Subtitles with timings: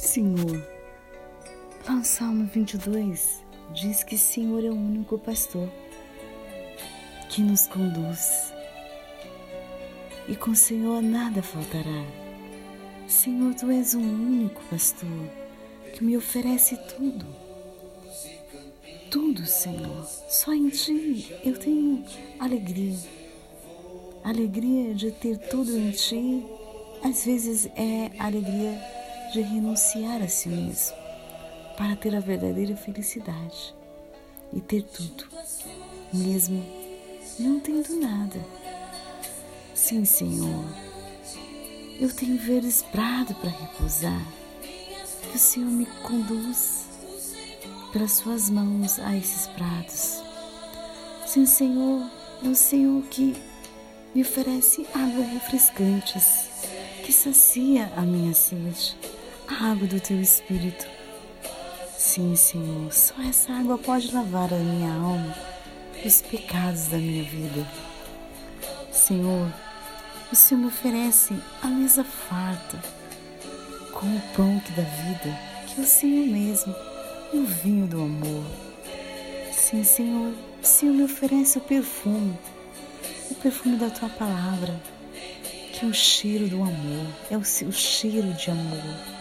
[0.00, 0.66] Senhor,
[1.86, 5.68] lá no Salmo 22, diz que Senhor é o único pastor
[7.28, 8.52] que nos conduz.
[10.26, 12.04] E com o Senhor nada faltará.
[13.06, 15.28] Senhor, tu és o único pastor
[15.92, 17.26] que me oferece tudo.
[19.10, 20.06] Tudo, Senhor.
[20.28, 22.02] Só em ti eu tenho
[22.38, 22.98] alegria.
[24.24, 26.44] Alegria de ter tudo em ti,
[27.04, 28.99] às vezes é alegria
[29.32, 30.96] de renunciar a si mesmo
[31.76, 33.74] para ter a verdadeira felicidade
[34.52, 35.24] e ter tudo,
[36.12, 36.64] mesmo
[37.38, 38.44] não tendo nada.
[39.74, 40.64] Sim, Senhor,
[42.00, 44.26] eu tenho verdes prado para repousar.
[44.60, 46.86] Que o Senhor me conduz
[47.92, 50.22] pelas suas mãos a esses prados.
[51.26, 52.10] Sim, Senhor,
[52.44, 53.36] é o Senhor que
[54.14, 56.48] me oferece água refrescantes,
[57.04, 58.96] que sacia a minha sede,
[59.54, 60.86] água do teu espírito.
[61.96, 65.34] Sim, Senhor, só essa água pode lavar a minha alma
[66.02, 67.66] dos pecados da minha vida.
[68.92, 69.52] Senhor,
[70.32, 72.78] o Senhor me oferece a mesa farta,
[73.92, 76.74] com o pão que dá vida, que é o Senhor mesmo,
[77.32, 78.44] e o vinho do amor.
[79.52, 82.36] Sim, Senhor, o Senhor me oferece o perfume
[83.30, 84.80] o perfume da tua palavra,
[85.72, 89.19] que é o cheiro do amor, é o seu cheiro de amor.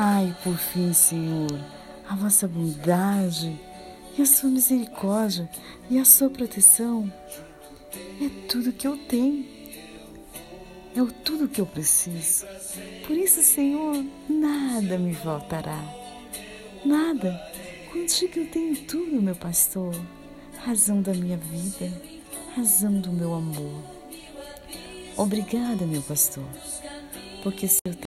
[0.00, 1.50] Ai, por fim, Senhor,
[2.08, 3.60] a vossa bondade
[4.16, 5.50] e a sua misericórdia
[5.90, 7.12] e a sua proteção
[8.22, 9.44] é tudo que eu tenho.
[10.94, 12.46] É o tudo que eu preciso.
[13.06, 15.82] Por isso, Senhor, nada me faltará.
[16.84, 17.38] Nada.
[17.92, 19.94] Contigo eu tenho tudo, meu pastor.
[20.64, 21.90] Razão da minha vida
[22.58, 23.82] razão do meu amor.
[25.16, 26.44] Obrigada, meu pastor,
[27.42, 28.07] porque se eu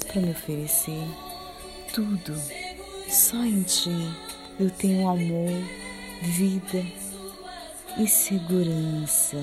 [0.00, 1.06] para me oferecer
[1.94, 2.34] tudo,
[3.08, 3.90] só em ti
[4.58, 5.50] eu tenho amor,
[6.22, 6.82] vida
[7.98, 9.36] e segurança.